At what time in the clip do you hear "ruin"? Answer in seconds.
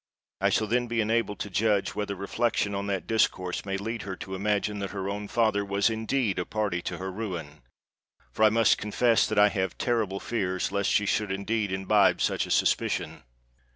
7.11-7.61